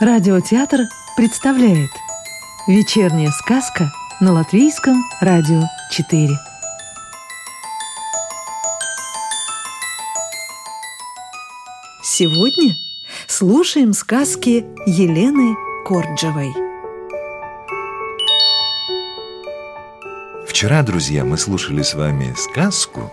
[0.00, 0.82] Радиотеатр
[1.16, 1.90] представляет
[2.68, 3.90] Вечерняя сказка
[4.20, 6.38] на Латвийском радио 4
[12.04, 12.76] Сегодня
[13.26, 16.54] слушаем сказки Елены Корджевой
[20.46, 23.12] Вчера, друзья, мы слушали с вами сказку,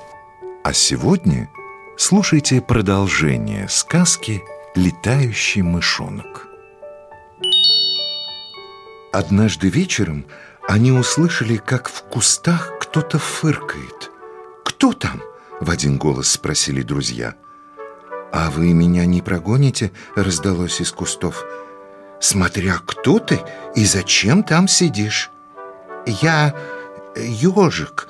[0.64, 1.50] а сегодня
[1.98, 4.44] слушайте продолжение сказки
[4.76, 6.55] «Летающий мышонок».
[9.16, 10.26] Однажды вечером
[10.68, 14.12] они услышали, как в кустах кто-то фыркает.
[14.66, 15.22] «Кто там?»—
[15.62, 17.36] в один голос спросили друзья.
[18.34, 21.46] «А вы меня не прогоните?»— раздалось из кустов.
[22.20, 23.40] «Смотря кто ты
[23.74, 25.32] и зачем там сидишь?»
[26.06, 26.54] «Я
[27.16, 28.10] ежик.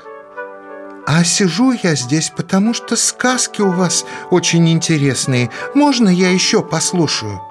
[1.06, 5.52] А сижу я здесь, потому что сказки у вас очень интересные.
[5.76, 7.44] Можно я еще послушаю?»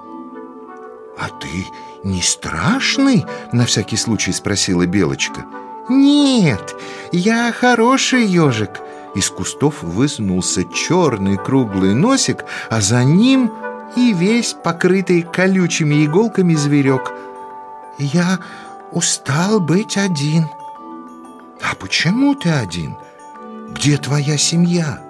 [1.17, 1.67] «А ты
[2.03, 5.45] не страшный?»— на всякий случай спросила Белочка.
[5.89, 6.75] «Нет,
[7.11, 8.81] я хороший ежик».
[9.15, 13.49] Из кустов высунулся черный круглый носик, а за ним
[13.95, 17.13] и весь покрытый колючими иголками зверек.
[17.97, 18.39] «Я
[18.91, 20.49] устал быть один».
[21.61, 22.97] «А почему ты один?
[23.69, 25.04] Где твоя семья?»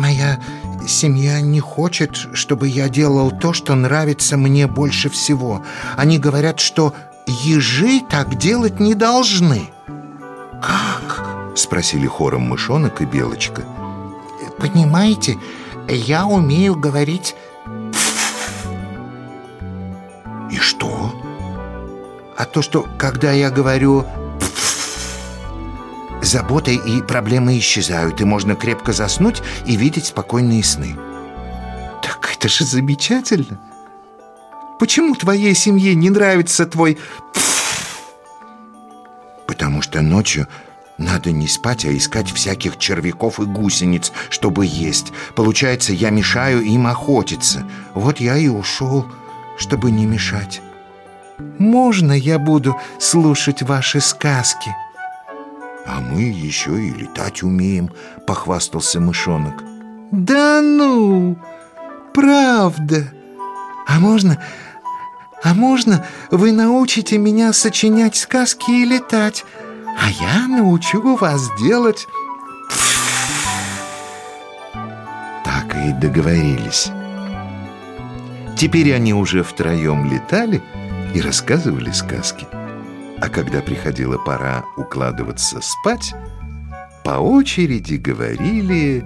[0.00, 0.40] «Моя
[0.88, 5.62] семья не хочет, чтобы я делал то, что нравится мне больше всего.
[5.94, 6.94] Они говорят, что
[7.26, 9.68] ежи так делать не должны».
[10.62, 13.62] «Как?»— спросили хором мышонок и белочка.
[14.58, 15.36] «Понимаете,
[15.86, 17.36] я умею говорить...»
[20.50, 21.12] «И что?»
[22.38, 24.06] «А то, что когда я говорю
[26.30, 30.94] Заботы и проблемы исчезают, и можно крепко заснуть и видеть спокойные сны.
[32.04, 33.58] Так это же замечательно.
[34.78, 36.98] Почему твоей семье не нравится твой...
[39.48, 40.46] Потому что ночью
[40.98, 45.12] надо не спать, а искать всяких червяков и гусениц, чтобы есть.
[45.34, 47.64] Получается, я мешаю им охотиться.
[47.92, 49.04] Вот я и ушел,
[49.58, 50.62] чтобы не мешать.
[51.58, 54.70] Можно я буду слушать ваши сказки?»
[55.92, 57.90] «А мы еще и летать умеем»,—
[58.26, 59.64] похвастался мышонок.
[60.12, 61.36] «Да ну!
[62.14, 63.12] Правда!
[63.88, 64.40] А можно...
[65.42, 69.44] А можно вы научите меня сочинять сказки и летать,
[69.98, 72.06] а я научу вас делать...»
[75.44, 76.92] Так и договорились.
[78.56, 80.62] Теперь они уже втроем летали
[81.14, 82.46] и рассказывали сказки.
[83.20, 86.14] А когда приходила пора укладываться спать,
[87.04, 89.04] по очереди говорили...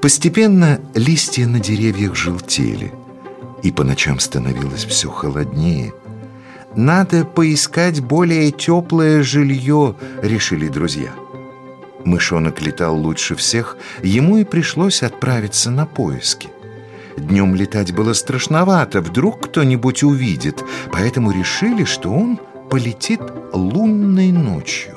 [0.00, 2.92] Постепенно листья на деревьях желтели,
[3.64, 5.92] и по ночам становилось все холоднее.
[6.76, 11.10] «Надо поискать более теплое жилье»,— решили друзья.
[12.04, 16.48] Мышонок летал лучше всех, ему и пришлось отправиться на поиски.
[17.18, 22.38] Днем летать было страшновато, вдруг кто-нибудь увидит, поэтому решили, что он
[22.70, 23.20] полетит
[23.52, 24.96] лунной ночью.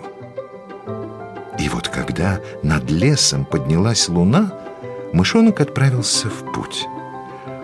[1.59, 4.53] И вот когда над лесом поднялась луна,
[5.13, 6.87] мышонок отправился в путь.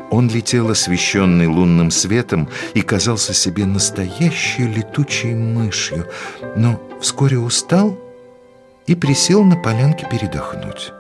[0.10, 6.08] Он летел освещенный лунным светом и казался себе настоящей летучей мышью,
[6.56, 7.98] но вскоре устал
[8.86, 10.94] и присел на полянке передохнуть.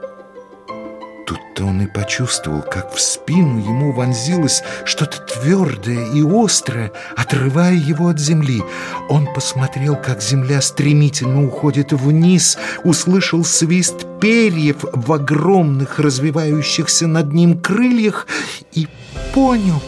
[1.27, 8.07] Тут-то он и почувствовал, как в спину ему вонзилось что-то твердое и острое, отрывая его
[8.07, 8.63] от земли.
[9.09, 17.59] Он посмотрел, как земля стремительно уходит вниз, услышал свист перьев в огромных развивающихся над ним
[17.59, 18.25] крыльях
[18.71, 18.87] и
[19.33, 19.83] понял,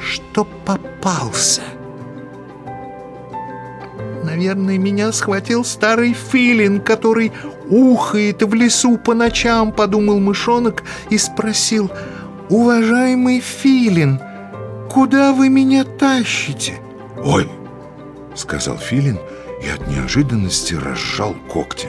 [0.00, 1.62] что попался.
[4.34, 7.32] Наверное, меня схватил старый филин, который
[7.68, 11.90] ухает в лесу по ночам, подумал мышонок и спросил,
[12.48, 14.18] «Уважаемый филин,
[14.88, 16.80] куда вы меня тащите?»
[17.22, 17.46] «Ой!»—
[18.34, 19.18] сказал филин
[19.62, 21.88] и от неожиданности разжал когти.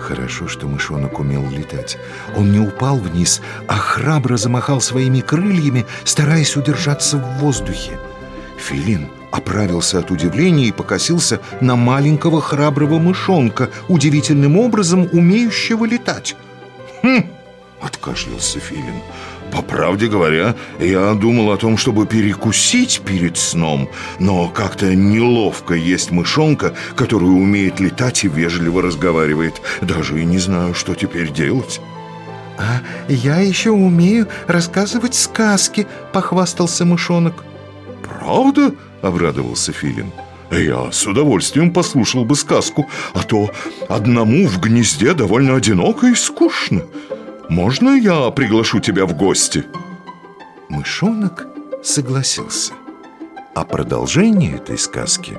[0.00, 1.98] Хорошо, что мышонок умел летать.
[2.34, 7.98] Он не упал вниз, а храбро замахал своими крыльями, стараясь удержаться в воздухе.
[8.62, 16.36] Филин оправился от удивления и покосился на маленького храброго мышонка, удивительным образом умеющего летать.
[17.02, 17.26] «Хм!»—
[17.80, 19.02] откашлялся Филин.
[19.50, 23.88] «По правде говоря, я думал о том, чтобы перекусить перед сном,
[24.18, 29.60] но как-то неловко есть мышонка, который умеет летать и вежливо разговаривает.
[29.82, 31.80] Даже и не знаю, что теперь делать».
[32.58, 37.44] «А я еще умею рассказывать сказки»,— похвастался мышонок.
[38.22, 38.72] «Правда?»—
[39.02, 40.12] обрадовался Филин.
[40.52, 43.50] «Я с удовольствием послушал бы сказку, а то
[43.88, 46.82] одному в гнезде довольно одиноко и скучно.
[47.48, 49.64] Можно я приглашу тебя в гости?»
[50.68, 51.48] Мышонок
[51.82, 52.74] согласился.
[53.56, 55.36] А продолжение этой сказки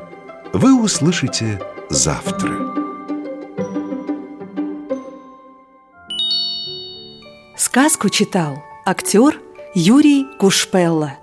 [0.51, 2.53] вы услышите завтра.
[7.55, 9.39] Сказку читал актер
[9.73, 11.22] Юрий Кушпелла.